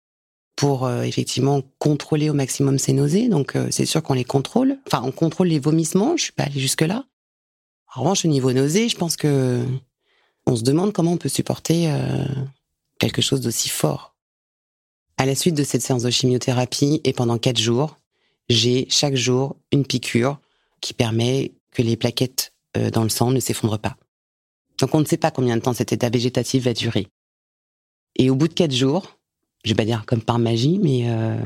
pour 0.56 0.90
effectivement 0.90 1.62
contrôler 1.78 2.28
au 2.30 2.34
maximum 2.34 2.80
ces 2.80 2.92
nausées. 2.92 3.28
Donc 3.28 3.56
c'est 3.70 3.86
sûr 3.86 4.02
qu'on 4.02 4.14
les 4.14 4.24
contrôle. 4.24 4.76
Enfin, 4.88 5.00
on 5.04 5.12
contrôle 5.12 5.46
les 5.46 5.60
vomissements. 5.60 6.16
Je 6.16 6.24
suis 6.24 6.32
pas 6.32 6.42
allée 6.42 6.58
jusque 6.58 6.82
là. 6.82 7.04
En 7.94 8.00
revanche, 8.00 8.24
au 8.24 8.28
niveau 8.28 8.52
nausées, 8.52 8.88
je 8.88 8.96
pense 8.96 9.16
que 9.16 9.64
on 10.46 10.56
se 10.56 10.64
demande 10.64 10.92
comment 10.92 11.12
on 11.12 11.16
peut 11.16 11.28
supporter 11.28 11.88
quelque 12.98 13.22
chose 13.22 13.40
d'aussi 13.40 13.68
fort. 13.68 14.16
À 15.16 15.26
la 15.26 15.36
suite 15.36 15.54
de 15.54 15.62
cette 15.62 15.82
séance 15.82 16.02
de 16.02 16.10
chimiothérapie 16.10 17.02
et 17.04 17.12
pendant 17.12 17.38
quatre 17.38 17.60
jours, 17.60 17.96
j'ai 18.48 18.86
chaque 18.88 19.16
jour 19.16 19.56
une 19.72 19.84
piqûre 19.84 20.38
qui 20.80 20.94
permet 20.94 21.52
que 21.72 21.82
les 21.82 21.96
plaquettes 21.96 22.52
euh, 22.76 22.90
dans 22.90 23.02
le 23.02 23.08
sang 23.08 23.30
ne 23.30 23.40
s'effondrent 23.40 23.78
pas. 23.78 23.96
Donc 24.78 24.94
on 24.94 25.00
ne 25.00 25.04
sait 25.04 25.16
pas 25.16 25.30
combien 25.30 25.56
de 25.56 25.62
temps 25.62 25.72
cet 25.72 25.92
état 25.92 26.08
végétatif 26.08 26.64
va 26.64 26.72
durer. 26.72 27.08
Et 28.16 28.30
au 28.30 28.34
bout 28.34 28.48
de 28.48 28.54
quatre 28.54 28.74
jours, 28.74 29.18
je 29.64 29.70
vais 29.70 29.76
pas 29.76 29.84
dire 29.84 30.04
comme 30.06 30.22
par 30.22 30.38
magie, 30.38 30.78
mais 30.82 31.04
euh, 31.06 31.38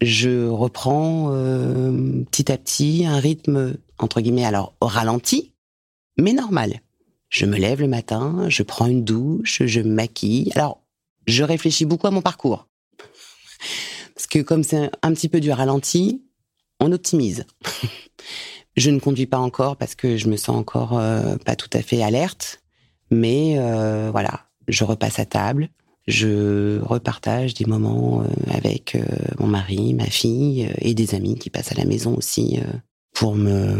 je 0.00 0.48
reprends 0.48 1.28
euh, 1.32 2.22
petit 2.30 2.50
à 2.50 2.58
petit 2.58 3.04
un 3.06 3.18
rythme 3.18 3.76
entre 3.98 4.20
guillemets 4.20 4.44
alors 4.44 4.74
au 4.80 4.86
ralenti, 4.86 5.52
mais 6.18 6.32
normal. 6.32 6.80
Je 7.28 7.46
me 7.46 7.56
lève 7.56 7.80
le 7.80 7.88
matin, 7.88 8.48
je 8.48 8.62
prends 8.62 8.86
une 8.86 9.04
douche, 9.04 9.62
je 9.64 9.80
me 9.80 9.94
maquille. 9.94 10.52
Alors 10.54 10.82
je 11.26 11.44
réfléchis 11.44 11.86
beaucoup 11.86 12.06
à 12.06 12.10
mon 12.10 12.20
parcours. 12.20 12.68
Parce 14.22 14.28
que 14.28 14.38
comme 14.38 14.62
c'est 14.62 14.88
un 15.02 15.12
petit 15.14 15.28
peu 15.28 15.40
du 15.40 15.50
ralenti, 15.50 16.22
on 16.78 16.92
optimise. 16.92 17.44
je 18.76 18.90
ne 18.90 19.00
conduis 19.00 19.26
pas 19.26 19.40
encore 19.40 19.76
parce 19.76 19.96
que 19.96 20.16
je 20.16 20.28
me 20.28 20.36
sens 20.36 20.56
encore 20.56 20.96
euh, 20.96 21.34
pas 21.38 21.56
tout 21.56 21.68
à 21.72 21.82
fait 21.82 22.04
alerte, 22.04 22.62
mais 23.10 23.56
euh, 23.58 24.10
voilà, 24.12 24.46
je 24.68 24.84
repasse 24.84 25.18
à 25.18 25.24
table, 25.24 25.70
je 26.06 26.78
repartage 26.82 27.54
des 27.54 27.64
moments 27.64 28.22
euh, 28.22 28.28
avec 28.52 28.96
mon 29.40 29.48
mari, 29.48 29.92
ma 29.92 30.06
fille 30.06 30.72
et 30.78 30.94
des 30.94 31.16
amis 31.16 31.36
qui 31.36 31.50
passent 31.50 31.72
à 31.72 31.76
la 31.76 31.84
maison 31.84 32.14
aussi 32.14 32.60
pour 33.12 33.34
me 33.34 33.74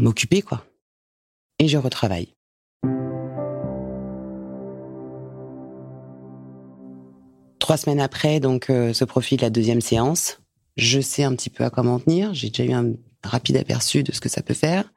m'occuper 0.00 0.40
quoi. 0.40 0.64
Et 1.58 1.68
je 1.68 1.76
retravaille. 1.76 2.37
Trois 7.68 7.76
semaines 7.76 8.00
après, 8.00 8.40
donc, 8.40 8.70
euh, 8.70 8.94
se 8.94 9.04
profile 9.04 9.42
la 9.42 9.50
deuxième 9.50 9.82
séance. 9.82 10.40
Je 10.78 11.02
sais 11.02 11.22
un 11.22 11.36
petit 11.36 11.50
peu 11.50 11.64
à 11.64 11.68
quoi 11.68 11.82
m'en 11.82 12.00
tenir. 12.00 12.32
J'ai 12.32 12.48
déjà 12.48 12.64
eu 12.64 12.72
un 12.72 12.94
rapide 13.22 13.58
aperçu 13.58 14.02
de 14.02 14.10
ce 14.10 14.22
que 14.22 14.30
ça 14.30 14.40
peut 14.40 14.54
faire. 14.54 14.90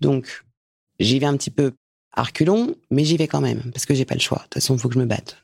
Donc, 0.00 0.44
j'y 1.00 1.18
vais 1.18 1.26
un 1.26 1.36
petit 1.36 1.50
peu 1.50 1.72
à 2.12 2.22
reculons, 2.22 2.76
mais 2.92 3.04
j'y 3.04 3.16
vais 3.16 3.26
quand 3.26 3.40
même, 3.40 3.72
parce 3.72 3.86
que 3.86 3.94
j'ai 3.94 4.04
pas 4.04 4.14
le 4.14 4.20
choix. 4.20 4.38
De 4.38 4.42
toute 4.44 4.54
façon, 4.54 4.76
il 4.76 4.78
faut 4.78 4.86
que 4.86 4.94
je 4.94 5.00
me 5.00 5.04
batte. 5.04 5.36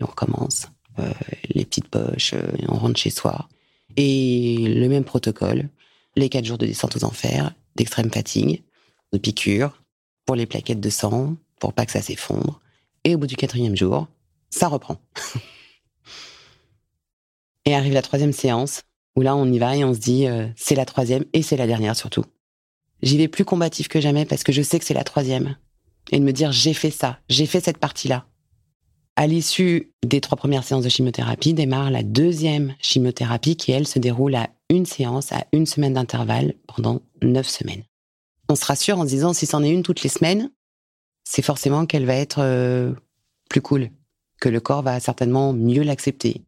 On 0.00 0.06
recommence. 0.06 0.66
Euh, 0.98 1.12
les 1.54 1.64
petites 1.64 1.86
poches, 1.86 2.34
euh, 2.34 2.42
on 2.66 2.74
rentre 2.74 2.98
chez 2.98 3.10
soi. 3.10 3.48
Et 3.96 4.56
le 4.66 4.88
même 4.88 5.04
protocole. 5.04 5.68
Les 6.16 6.28
quatre 6.28 6.44
jours 6.44 6.58
de 6.58 6.66
descente 6.66 6.96
aux 6.96 7.04
enfers, 7.04 7.54
d'extrême 7.76 8.10
fatigue, 8.10 8.64
de 9.12 9.18
piqûres, 9.18 9.80
pour 10.26 10.34
les 10.34 10.46
plaquettes 10.46 10.80
de 10.80 10.90
sang, 10.90 11.36
pour 11.60 11.72
pas 11.72 11.86
que 11.86 11.92
ça 11.92 12.02
s'effondre. 12.02 12.60
Et 13.04 13.14
au 13.14 13.18
bout 13.18 13.28
du 13.28 13.36
quatrième 13.36 13.76
jour, 13.76 14.08
ça 14.50 14.66
reprend. 14.66 15.00
Et 17.70 17.74
arrive 17.76 17.92
la 17.92 18.02
troisième 18.02 18.32
séance, 18.32 18.82
où 19.14 19.22
là, 19.22 19.36
on 19.36 19.46
y 19.46 19.60
va 19.60 19.76
et 19.76 19.84
on 19.84 19.94
se 19.94 20.00
dit, 20.00 20.26
euh, 20.26 20.48
c'est 20.56 20.74
la 20.74 20.84
troisième 20.84 21.24
et 21.32 21.40
c'est 21.40 21.56
la 21.56 21.68
dernière 21.68 21.94
surtout. 21.94 22.24
J'y 23.00 23.16
vais 23.16 23.28
plus 23.28 23.44
combatif 23.44 23.86
que 23.86 24.00
jamais 24.00 24.24
parce 24.24 24.42
que 24.42 24.50
je 24.50 24.60
sais 24.60 24.80
que 24.80 24.84
c'est 24.84 24.92
la 24.92 25.04
troisième. 25.04 25.56
Et 26.10 26.18
de 26.18 26.24
me 26.24 26.32
dire, 26.32 26.50
j'ai 26.50 26.74
fait 26.74 26.90
ça, 26.90 27.20
j'ai 27.28 27.46
fait 27.46 27.60
cette 27.60 27.78
partie-là. 27.78 28.26
À 29.14 29.28
l'issue 29.28 29.92
des 30.04 30.20
trois 30.20 30.36
premières 30.36 30.64
séances 30.64 30.82
de 30.82 30.88
chimiothérapie, 30.88 31.54
démarre 31.54 31.92
la 31.92 32.02
deuxième 32.02 32.74
chimiothérapie 32.80 33.54
qui, 33.54 33.70
elle, 33.70 33.86
se 33.86 34.00
déroule 34.00 34.34
à 34.34 34.48
une 34.68 34.84
séance, 34.84 35.30
à 35.30 35.44
une 35.52 35.66
semaine 35.66 35.94
d'intervalle 35.94 36.54
pendant 36.66 37.02
neuf 37.22 37.46
semaines. 37.46 37.84
On 38.48 38.56
se 38.56 38.64
rassure 38.64 38.98
en 38.98 39.04
se 39.04 39.10
disant, 39.10 39.32
si 39.32 39.46
c'en 39.46 39.62
est 39.62 39.70
une 39.70 39.84
toutes 39.84 40.02
les 40.02 40.08
semaines, 40.08 40.50
c'est 41.22 41.42
forcément 41.42 41.86
qu'elle 41.86 42.04
va 42.04 42.16
être 42.16 42.40
euh, 42.40 42.94
plus 43.48 43.60
cool, 43.60 43.90
que 44.40 44.48
le 44.48 44.58
corps 44.58 44.82
va 44.82 44.98
certainement 44.98 45.52
mieux 45.52 45.84
l'accepter, 45.84 46.42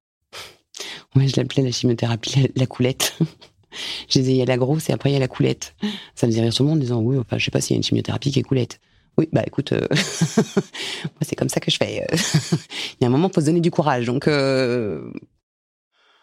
Ouais, 1.16 1.28
je 1.28 1.36
l'appelais 1.36 1.62
la 1.62 1.70
chimiothérapie 1.70 2.50
la, 2.54 2.66
coulette. 2.66 3.18
je 4.08 4.18
disais, 4.18 4.32
il 4.32 4.36
y 4.36 4.42
a 4.42 4.46
la 4.46 4.56
grosse 4.56 4.88
et 4.90 4.92
après 4.92 5.10
il 5.10 5.12
y 5.14 5.16
a 5.16 5.20
la 5.20 5.28
coulette. 5.28 5.74
Ça 6.14 6.26
me 6.26 6.32
faisait 6.32 6.42
rire 6.42 6.54
tout 6.54 6.62
le 6.62 6.68
monde 6.68 6.78
en 6.78 6.82
disant, 6.82 7.00
oui, 7.00 7.18
enfin, 7.18 7.38
je 7.38 7.44
sais 7.44 7.50
pas 7.50 7.60
s'il 7.60 7.74
y 7.74 7.76
a 7.76 7.78
une 7.78 7.82
chimiothérapie 7.82 8.30
qui 8.30 8.38
est 8.38 8.42
coulette. 8.42 8.80
Oui, 9.18 9.28
bah 9.30 9.42
écoute, 9.46 9.72
euh, 9.72 9.86
moi 9.90 11.20
c'est 11.20 11.36
comme 11.36 11.50
ça 11.50 11.60
que 11.60 11.70
je 11.70 11.76
fais. 11.76 12.06
il 12.12 13.02
y 13.02 13.04
a 13.04 13.08
un 13.08 13.10
moment, 13.10 13.28
faut 13.28 13.40
se 13.40 13.46
donner 13.46 13.60
du 13.60 13.70
courage. 13.70 14.06
Donc, 14.06 14.26
euh... 14.26 15.12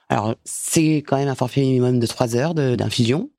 alors 0.10 0.36
c'est 0.44 0.98
quand 0.98 1.18
même 1.18 1.28
un 1.28 1.36
forfait 1.36 1.62
minimum 1.62 2.00
de 2.00 2.08
trois 2.08 2.36
heures 2.36 2.56
d'infusion, 2.56 3.30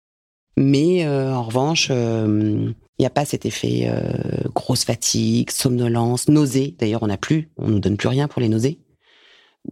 mais 0.56 1.04
euh, 1.04 1.34
en 1.34 1.42
revanche, 1.42 1.88
euh, 1.90 2.72
il 2.98 3.02
n'y 3.02 3.06
a 3.06 3.10
pas 3.10 3.24
cet 3.24 3.44
effet 3.44 3.90
grosse 4.54 4.84
fatigue, 4.84 5.50
somnolence, 5.50 6.28
nausée. 6.28 6.76
D'ailleurs, 6.78 7.02
on 7.02 7.06
n'a 7.06 7.16
plus, 7.16 7.50
on 7.56 7.68
nous 7.68 7.80
donne 7.80 7.96
plus 7.96 8.08
rien 8.08 8.28
pour 8.28 8.42
les 8.42 8.48
nausées 8.50 8.78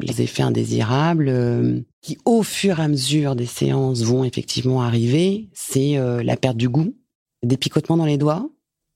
les 0.01 0.23
effets 0.23 0.43
indésirables 0.43 1.29
euh, 1.29 1.81
qui, 2.03 2.19
au 2.25 2.43
fur 2.43 2.79
et 2.79 2.83
à 2.83 2.89
mesure 2.89 3.35
des 3.35 3.47
séances, 3.47 4.03
vont 4.03 4.25
effectivement 4.25 4.83
arriver, 4.83 5.49
c'est 5.53 5.99
euh, 5.99 6.23
la 6.23 6.37
perte 6.37 6.57
du 6.57 6.69
goût, 6.69 6.95
des 7.43 7.57
picotements 7.57 7.97
dans 7.97 8.05
les 8.05 8.19
doigts 8.19 8.49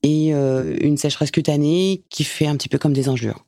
et 0.03 0.35
euh, 0.35 0.77
une 0.81 0.97
sécheresse 0.97 1.31
cutanée 1.31 2.05
qui 2.11 2.25
fait 2.25 2.47
un 2.47 2.57
petit 2.57 2.69
peu 2.69 2.79
comme 2.79 2.93
des 2.93 3.09
engelures. 3.09 3.47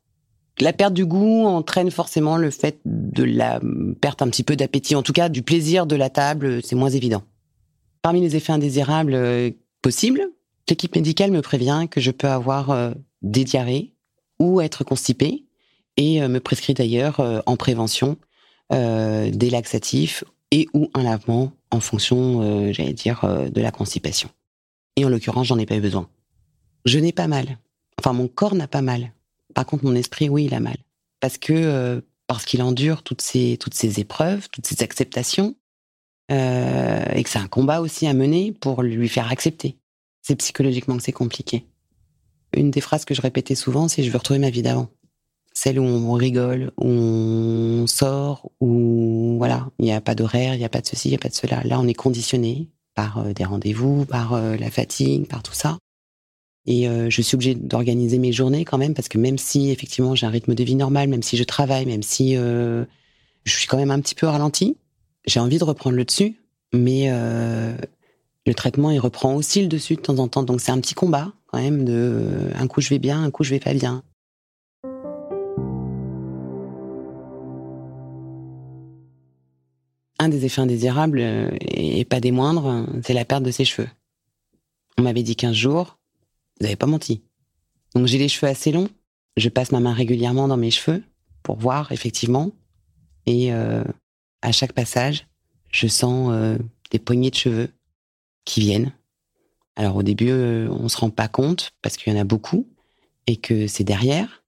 La 0.61 0.73
perte 0.73 0.95
du 0.95 1.05
goût 1.05 1.45
entraîne 1.47 1.91
forcément 1.91 2.37
le 2.37 2.51
fait 2.51 2.79
de 2.85 3.25
la 3.25 3.61
perte 4.01 4.23
un 4.23 4.29
petit 4.29 4.45
peu 4.45 4.55
d'appétit, 4.55 4.95
en 4.95 5.03
tout 5.03 5.13
cas 5.13 5.29
du 5.29 5.43
plaisir 5.43 5.85
de 5.85 5.97
la 5.97 6.11
table, 6.11 6.63
c'est 6.63 6.77
moins 6.77 6.91
évident. 6.91 7.25
Parmi 8.03 8.21
les 8.21 8.37
effets 8.37 8.53
indésirables 8.53 9.19
possibles, 9.83 10.31
l'équipe 10.69 10.95
médicale 10.95 11.33
me 11.33 11.43
prévient 11.43 11.87
que 11.91 12.01
je 12.01 12.13
peux 12.13 12.29
avoir 12.29 12.95
des 13.23 13.43
diarrhées 13.43 13.95
ou 14.39 14.61
être 14.61 14.85
constipée, 14.85 15.44
et 15.97 16.23
euh, 16.23 16.29
me 16.29 16.41
prescrit 16.41 16.75
d'ailleurs 16.75 17.21
euh, 17.21 17.41
en 17.47 17.57
prévention 17.57 18.17
des 18.71 19.51
laxatifs 19.51 20.25
et 20.51 20.67
ou 20.75 20.91
un 20.95 21.05
lavement 21.05 21.53
en 21.71 21.79
fonction, 21.79 22.73
j'allais 22.73 22.95
dire, 22.95 23.25
de 23.49 23.61
la 23.61 23.71
constipation. 23.71 24.31
Et 24.97 25.05
en 25.05 25.11
l'occurrence, 25.11 25.47
j'en 25.47 25.59
ai 25.59 25.67
pas 25.67 25.77
eu 25.77 25.81
besoin. 25.81 26.09
Je 26.85 26.99
n'ai 26.99 27.13
pas 27.13 27.29
mal. 27.29 27.59
Enfin, 28.01 28.13
mon 28.13 28.27
corps 28.27 28.57
n'a 28.57 28.67
pas 28.67 28.83
mal. 28.83 29.13
Par 29.55 29.65
contre, 29.65 29.85
mon 29.85 29.95
esprit, 29.95 30.29
oui, 30.29 30.47
il 30.47 30.55
a 30.55 30.61
mal. 30.61 30.77
Parce 31.21 31.39
que 31.39 32.03
parce 32.27 32.47
qu'il 32.47 32.63
endure 32.63 33.05
toutes 33.05 33.21
ces 33.21 33.57
toutes 33.61 33.75
ces 33.75 34.01
épreuves, 34.01 34.49
toutes 34.51 34.67
ces 34.67 34.83
acceptations, 34.83 35.55
et 36.31 37.23
que 37.23 37.29
c'est 37.29 37.39
un 37.39 37.47
combat 37.47 37.81
aussi 37.81 38.09
à 38.09 38.15
mener 38.15 38.51
pour 38.51 38.83
lui 38.83 39.09
faire 39.09 39.31
accepter. 39.31 39.77
C'est 40.23 40.37
psychologiquement 40.37 40.97
que 40.97 41.03
c'est 41.03 41.13
compliqué. 41.13 41.67
Une 42.57 42.71
des 42.71 42.81
phrases 42.81 43.05
que 43.05 43.15
je 43.15 43.21
répétais 43.21 43.55
souvent, 43.55 43.87
c'est 43.89 44.03
je 44.03 44.11
veux 44.11 44.19
retrouver 44.19 44.41
ma 44.41 44.51
vie 44.51 44.63
d'avant. 44.63 44.89
Celle 45.54 45.78
où 45.78 45.84
on 45.84 46.12
rigole, 46.14 46.73
où 46.78 46.88
on 46.88 47.87
sort, 47.87 48.50
où 48.61 49.37
voilà, 49.38 49.70
il 49.78 49.84
n'y 49.84 49.92
a 49.92 50.00
pas 50.00 50.16
d'horaire, 50.16 50.54
il 50.54 50.58
n'y 50.58 50.64
a 50.64 50.68
pas 50.68 50.80
de 50.80 50.87
ceci, 50.87 51.08
il 51.08 51.12
n'y 51.12 51.16
a 51.16 51.20
pas 51.20 51.28
de 51.28 51.34
cela. 51.34 51.62
Là, 51.64 51.78
on 51.80 51.87
est 51.87 51.94
conditionné 51.94 52.68
par 52.94 53.18
euh, 53.18 53.32
des 53.32 53.44
rendez-vous, 53.44 54.04
par 54.04 54.34
euh, 54.34 54.56
la 54.56 54.70
fatigue, 54.70 55.26
par 55.26 55.42
tout 55.42 55.54
ça. 55.54 55.78
Et 56.66 56.88
euh, 56.88 57.11
je 57.11 57.20
suis 57.20 57.34
obligée 57.34 57.54
d'organiser 57.54 58.18
mes 58.18 58.32
journées 58.32 58.64
quand 58.64 58.78
même, 58.78 58.94
parce 58.94 59.08
que 59.08 59.18
même 59.18 59.38
si 59.38 59.70
effectivement 59.70 60.14
j'ai 60.14 60.26
un 60.26 60.30
rythme 60.30 60.54
de 60.54 60.64
vie 60.64 60.76
normal, 60.76 61.08
même 61.08 61.23
si 61.23 61.37
je 61.37 61.44
travaille, 61.44 61.84
même 61.84 62.02
si 62.02 62.34
je 62.37 62.87
suis 63.44 63.66
quand 63.66 63.76
même 63.76 63.90
un 63.90 64.00
petit 64.00 64.14
peu 64.14 64.26
ralenti, 64.26 64.78
j'ai 65.26 65.40
envie 65.40 65.58
de 65.58 65.64
reprendre 65.64 65.96
le 65.96 66.06
dessus, 66.06 66.37
mais 66.73 67.11
le 67.11 68.54
traitement 68.54 68.90
il 68.90 68.99
reprend 68.99 69.34
aussi 69.34 69.61
le 69.61 69.68
dessus 69.68 69.96
de 69.96 70.00
temps 70.00 70.18
en 70.18 70.28
temps. 70.28 70.42
Donc 70.42 70.62
c'est 70.62 70.73
un 70.73 70.80
petit 70.80 70.94
combat 70.94 71.34
quand 71.49 71.61
même 71.61 71.84
de 71.84 72.50
un 72.54 72.66
coup 72.66 72.80
je 72.80 72.88
vais 72.88 72.99
bien, 72.99 73.23
un 73.23 73.30
coup 73.30 73.44
je 73.44 73.50
vais 73.50 73.61
pas 73.61 73.75
bien. 73.75 74.02
Un 80.25 80.31
des 80.31 80.47
effets 80.47 80.62
indésirables, 80.62 81.19
euh, 81.21 81.50
et 81.61 82.07
pas 82.07 82.19
des 82.19 82.31
moindres, 82.31 82.87
c'est 83.04 83.12
la 83.12 83.26
perte 83.26 83.43
de 83.43 83.50
ses 83.50 83.66
cheveux. 83.66 83.90
On 84.97 85.02
m'avait 85.02 85.23
dit 85.23 85.37
15 85.37 85.54
jours, 85.54 85.99
vous 86.59 86.64
n'avez 86.64 86.76
pas 86.76 86.87
menti. 86.87 87.21
Donc 87.95 88.07
j'ai 88.07 88.16
les 88.16 88.28
cheveux 88.28 88.50
assez 88.50 88.73
longs, 88.73 88.88
je 89.37 89.50
passe 89.50 89.71
ma 89.71 89.81
main 89.81 89.93
régulièrement 89.93 90.49
dans 90.49 90.57
mes 90.57 90.71
cheveux 90.71 91.02
pour 91.43 91.59
voir 91.59 91.93
effectivement, 91.93 92.52
et 93.26 93.52
euh, 93.52 93.85
à 94.40 94.50
chaque 94.50 94.73
passage, 94.73 95.26
je 95.71 95.88
sens 95.88 96.31
euh, 96.33 96.57
des 96.90 96.99
poignées 96.99 97.31
de 97.31 97.37
cheveux 97.37 97.69
qui 98.47 98.61
viennent. 98.61 98.93
Alors 99.76 99.97
au 99.97 100.02
début, 100.02 100.33
on 100.33 100.88
se 100.88 100.97
rend 100.97 101.11
pas 101.11 101.28
compte 101.28 101.73
parce 101.83 101.99
qu'il 101.99 102.11
y 102.11 102.16
en 102.16 102.21
a 102.21 102.25
beaucoup 102.25 102.66
et 103.26 103.37
que 103.37 103.66
c'est 103.66 103.85
derrière. 103.85 104.43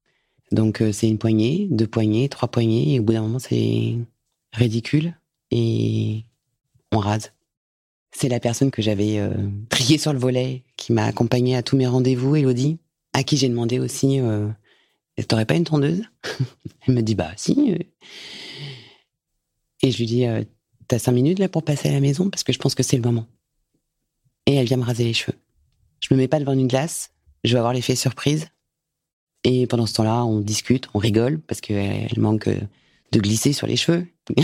Donc 0.53 0.83
c'est 0.93 1.09
une 1.09 1.19
poignée, 1.19 1.69
deux 1.71 1.87
poignées, 1.87 2.31
trois 2.31 2.49
poignées, 2.49 2.95
et 2.95 3.01
au 3.01 3.03
bout 3.03 3.13
d'un 3.13 3.23
moment 3.23 3.41
c'est 3.41 3.99
ridicule 4.55 5.15
et 5.51 6.25
on 6.93 6.99
rase. 6.99 7.33
C'est 8.13 8.29
la 8.29 8.41
personne 8.41 8.71
que 8.71 8.83
j'avais 8.83 9.19
euh, 9.19 9.35
triée 9.69 9.99
sur 9.99 10.13
le 10.13 10.19
volet, 10.19 10.65
qui 10.77 10.93
m'a 10.93 11.05
accompagnée 11.05 11.57
à 11.57 11.63
tous 11.63 11.77
mes 11.77 11.87
rendez-vous, 11.87 12.37
Elodie, 12.37 12.79
à 13.13 13.23
qui 13.23 13.37
j'ai 13.37 13.49
demandé 13.49 13.79
aussi 13.79 14.21
euh, 14.21 14.49
T'aurais 15.29 15.47
pas 15.47 15.55
une 15.55 15.65
tondeuse? 15.65 16.03
Elle 16.87 16.95
me 16.95 17.03
dit 17.03 17.15
Bah, 17.15 17.33
si. 17.37 17.77
Et 19.83 19.91
je 19.91 19.99
lui 19.99 20.07
dis 20.07 20.27
euh, 20.27 20.45
T'as 20.89 20.99
cinq 20.99 21.13
minutes 21.13 21.39
là 21.39 21.49
pour 21.49 21.63
passer 21.63 21.89
à 21.89 21.93
la 21.93 22.01
maison 22.01 22.31
Parce 22.31 22.45
que 22.45 22.53
je 22.53 22.59
pense 22.59 22.75
que 22.75 22.83
c'est 22.83 22.97
le 22.97 23.03
moment. 23.03 23.27
Et 24.47 24.55
elle 24.55 24.67
vient 24.67 24.77
me 24.77 24.85
raser 24.85 25.05
les 25.05 25.15
cheveux. 25.15 25.37
Je 26.01 26.15
me 26.15 26.19
mets 26.19 26.29
pas 26.29 26.39
devant 26.39 26.53
une 26.53 26.69
glace, 26.69 27.11
je 27.45 27.53
vais 27.53 27.59
avoir 27.59 27.73
l'effet 27.73 27.97
surprise. 27.97 28.49
Et 29.45 29.67
pendant 29.67 29.87
ce 29.87 29.95
temps-là, 29.95 30.25
on 30.25 30.41
discute, 30.41 30.89
on 30.95 30.99
rigole, 30.99 31.41
parce 31.41 31.61
qu'elle 31.61 32.19
manque 32.19 32.49
de 32.49 33.21
glisser 33.21 33.53
sur 33.53 33.67
les 33.67 33.77
cheveux. 33.77 34.07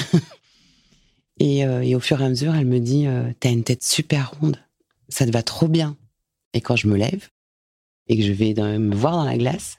Euh, 1.40 1.80
et, 1.80 1.94
au 1.94 2.00
fur 2.00 2.20
et 2.20 2.24
à 2.24 2.28
mesure, 2.28 2.54
elle 2.54 2.66
me 2.66 2.78
dit 2.78 3.06
euh, 3.06 3.32
T'as 3.40 3.50
une 3.50 3.64
tête 3.64 3.82
super 3.82 4.32
ronde, 4.40 4.58
ça 5.08 5.26
te 5.26 5.30
va 5.30 5.42
trop 5.42 5.68
bien. 5.68 5.96
Et 6.52 6.60
quand 6.60 6.76
je 6.76 6.86
me 6.88 6.96
lève 6.96 7.28
et 8.08 8.16
que 8.16 8.22
je 8.22 8.32
vais 8.32 8.54
me 8.54 8.94
voir 8.94 9.16
dans 9.16 9.24
la 9.24 9.38
glace, 9.38 9.78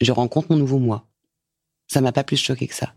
je 0.00 0.12
rencontre 0.12 0.48
mon 0.50 0.56
nouveau 0.56 0.78
moi. 0.78 1.06
Ça 1.86 2.00
m'a 2.00 2.12
pas 2.12 2.24
plus 2.24 2.36
choqué 2.36 2.66
que 2.66 2.74
ça. 2.74 2.94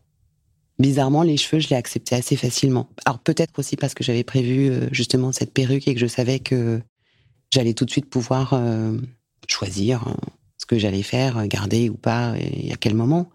Bizarrement, 0.80 1.24
les 1.24 1.36
cheveux, 1.36 1.60
je 1.60 1.68
l'ai 1.68 1.76
accepté 1.76 2.16
assez 2.16 2.38
facilement. 2.38 2.90
Alors 3.06 3.20
peut-être 3.20 3.60
aussi 3.60 3.76
parce 3.76 3.94
que 3.94 4.04
j'avais 4.04 4.24
prévu 4.24 4.70
euh, 4.70 4.88
justement 4.92 5.34
cette 5.34 5.54
perruque 5.54 5.88
et 5.88 5.94
que 5.94 6.00
je 6.00 6.08
savais 6.08 6.40
que 6.40 6.82
j'allais 7.54 7.74
tout 7.74 7.84
de 7.84 7.92
suite 7.92 8.10
pouvoir 8.10 8.60
choisir 9.48 10.08
hein, 10.08 10.16
ce 10.58 10.66
que 10.66 10.78
j'allais 10.78 11.02
faire, 11.02 11.48
garder 11.48 11.90
ou 11.90 11.96
pas, 11.96 12.36
et 12.38 12.72
à 12.72 12.76
quel 12.76 12.94
moment. 12.94 13.30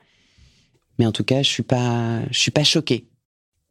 Mais 0.98 1.06
en 1.06 1.12
tout 1.12 1.24
cas, 1.24 1.42
je 1.42 1.50
suis 1.50 1.64
pas, 1.64 2.22
je 2.30 2.38
suis 2.38 2.52
pas 2.52 2.62
choquée. 2.64 3.08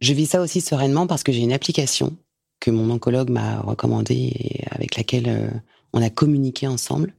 Je 0.03 0.13
vis 0.13 0.25
ça 0.25 0.41
aussi 0.41 0.59
sereinement 0.59 1.07
parce 1.07 1.23
que 1.23 1.31
j'ai 1.31 1.39
une 1.39 1.53
application 1.53 2.17
que 2.59 2.69
mon 2.71 2.89
oncologue 2.89 3.29
m'a 3.29 3.61
recommandée 3.61 4.33
et 4.35 4.65
avec 4.69 4.97
laquelle 4.97 5.29
euh, 5.29 5.47
on 5.93 6.01
a 6.01 6.09
communiqué 6.09 6.67
ensemble. 6.67 7.13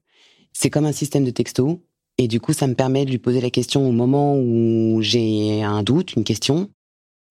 C'est 0.52 0.68
comme 0.68 0.84
un 0.84 0.92
système 0.92 1.24
de 1.24 1.30
texto. 1.30 1.82
Et 2.18 2.28
du 2.28 2.40
coup, 2.40 2.52
ça 2.52 2.66
me 2.66 2.74
permet 2.74 3.06
de 3.06 3.10
lui 3.10 3.16
poser 3.16 3.40
la 3.40 3.48
question 3.48 3.88
au 3.88 3.90
moment 3.90 4.38
où 4.38 4.98
j'ai 5.00 5.62
un 5.62 5.82
doute, 5.82 6.12
une 6.12 6.24
question. 6.24 6.68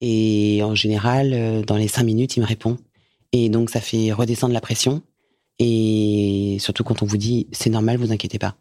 Et 0.02 0.62
en 0.64 0.74
général, 0.74 1.34
euh, 1.36 1.62
dans 1.62 1.78
les 1.78 1.88
cinq 1.88 2.06
minutes, 2.06 2.36
il 2.36 2.40
me 2.40 2.48
répond. 2.48 2.80
Et 3.32 3.50
donc, 3.50 3.70
ça 3.70 3.80
fait 3.80 4.12
redescendre 4.12 4.56
la 4.56 4.62
pression. 4.62 5.04
Et 5.60 6.58
surtout 6.60 6.84
quand 6.84 7.04
on 7.04 7.06
vous 7.06 7.18
dit, 7.18 7.46
c'est 7.52 7.70
normal, 7.70 7.98
vous 7.98 8.12
inquiétez 8.12 8.40
pas. 8.40 8.56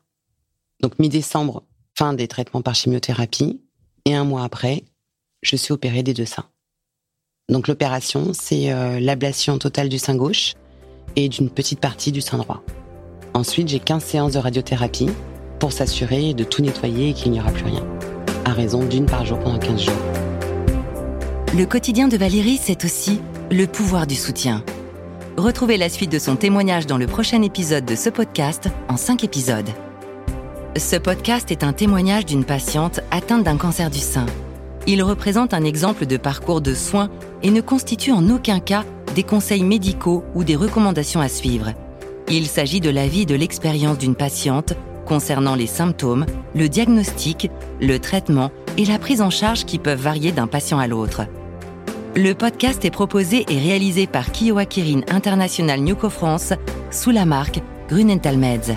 Donc, 0.82 0.98
mi-décembre, 0.98 1.62
fin 1.96 2.12
des 2.12 2.28
traitements 2.28 2.60
par 2.60 2.74
chimiothérapie. 2.74 3.62
Et 4.04 4.14
un 4.14 4.24
mois 4.24 4.44
après, 4.44 4.84
je 5.40 5.56
suis 5.56 5.72
opérée 5.72 6.02
des 6.02 6.12
deux 6.12 6.26
seins. 6.26 6.51
Donc 7.48 7.68
l'opération, 7.68 8.32
c'est 8.32 8.72
euh, 8.72 9.00
l'ablation 9.00 9.58
totale 9.58 9.88
du 9.88 9.98
sein 9.98 10.14
gauche 10.14 10.54
et 11.16 11.28
d'une 11.28 11.50
petite 11.50 11.80
partie 11.80 12.12
du 12.12 12.20
sein 12.20 12.38
droit. 12.38 12.62
Ensuite, 13.34 13.68
j'ai 13.68 13.80
15 13.80 14.04
séances 14.04 14.32
de 14.32 14.38
radiothérapie 14.38 15.10
pour 15.58 15.72
s'assurer 15.72 16.34
de 16.34 16.44
tout 16.44 16.62
nettoyer 16.62 17.10
et 17.10 17.12
qu'il 17.12 17.32
n'y 17.32 17.40
aura 17.40 17.50
plus 17.50 17.64
rien. 17.64 17.84
À 18.44 18.52
raison 18.52 18.84
d'une 18.84 19.06
par 19.06 19.24
jour 19.24 19.38
pendant 19.38 19.58
15 19.58 19.80
jours. 19.80 19.94
Le 21.56 21.64
quotidien 21.64 22.08
de 22.08 22.16
Valérie, 22.16 22.58
c'est 22.60 22.84
aussi 22.84 23.20
le 23.50 23.66
pouvoir 23.66 24.06
du 24.06 24.14
soutien. 24.14 24.64
Retrouvez 25.36 25.76
la 25.76 25.88
suite 25.88 26.12
de 26.12 26.18
son 26.18 26.36
témoignage 26.36 26.86
dans 26.86 26.98
le 26.98 27.06
prochain 27.06 27.42
épisode 27.42 27.84
de 27.84 27.94
ce 27.94 28.10
podcast 28.10 28.68
en 28.88 28.96
5 28.96 29.24
épisodes. 29.24 29.68
Ce 30.76 30.96
podcast 30.96 31.50
est 31.50 31.64
un 31.64 31.72
témoignage 31.72 32.24
d'une 32.24 32.44
patiente 32.44 33.00
atteinte 33.10 33.44
d'un 33.44 33.56
cancer 33.56 33.90
du 33.90 33.98
sein. 33.98 34.26
Il 34.86 35.02
représente 35.02 35.54
un 35.54 35.64
exemple 35.64 36.06
de 36.06 36.16
parcours 36.16 36.60
de 36.60 36.74
soins 36.74 37.10
et 37.42 37.50
ne 37.50 37.60
constitue 37.60 38.12
en 38.12 38.28
aucun 38.30 38.58
cas 38.58 38.84
des 39.14 39.22
conseils 39.22 39.62
médicaux 39.62 40.24
ou 40.34 40.42
des 40.42 40.56
recommandations 40.56 41.20
à 41.20 41.28
suivre. 41.28 41.72
Il 42.28 42.46
s'agit 42.46 42.80
de 42.80 42.90
l'avis 42.90 43.26
de 43.26 43.34
l'expérience 43.34 43.98
d'une 43.98 44.14
patiente 44.14 44.74
concernant 45.06 45.54
les 45.54 45.66
symptômes, 45.66 46.26
le 46.54 46.68
diagnostic, 46.68 47.50
le 47.80 47.98
traitement 47.98 48.50
et 48.78 48.84
la 48.84 48.98
prise 48.98 49.20
en 49.20 49.30
charge 49.30 49.64
qui 49.64 49.78
peuvent 49.78 50.00
varier 50.00 50.32
d'un 50.32 50.46
patient 50.46 50.78
à 50.78 50.86
l'autre. 50.86 51.22
Le 52.14 52.32
podcast 52.34 52.84
est 52.84 52.90
proposé 52.90 53.44
et 53.48 53.58
réalisé 53.58 54.06
par 54.06 54.32
Kiowa 54.32 54.64
Kirin 54.64 55.00
International 55.08 55.80
Newco 55.80 56.10
France 56.10 56.52
sous 56.90 57.10
la 57.10 57.24
marque 57.24 57.60
Grunenthal 57.88 58.38
Meds. 58.38 58.76